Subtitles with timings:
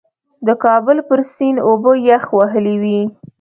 [0.47, 3.01] د کابل پر سیند اوبه یخ وهلې وې.